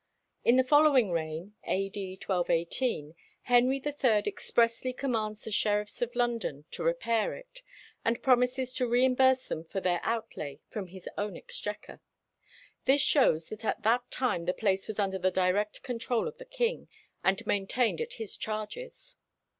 [0.43, 1.87] In the following reign, A.
[1.87, 2.13] D.
[2.13, 3.13] 1218,
[3.43, 7.61] Henry III expressly commands the sheriffs of London to repair it,
[8.03, 12.01] and promises to reimburse them for their outlay from his own exchequer.
[12.85, 16.45] This shows that at that time the place was under the direct control of the
[16.45, 16.87] king,
[17.23, 19.17] and maintained at his charges.